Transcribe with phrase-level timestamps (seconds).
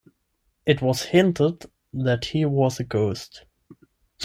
[0.65, 3.45] It was hinted that he was a ghost.